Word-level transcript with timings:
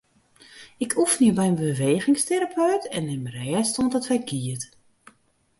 Ik 0.83 0.93
oefenje 0.99 1.33
by 1.37 1.45
in 1.51 1.55
bewegingsterapeut 1.61 2.83
en 2.95 3.03
nim 3.07 3.25
rêst 3.37 3.75
oant 3.81 3.97
it 3.99 4.07
wer 4.09 4.23
giet. 4.29 4.63